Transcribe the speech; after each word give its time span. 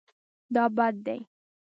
دا 0.55 0.63
بد 0.77 0.95
دی 1.05 1.19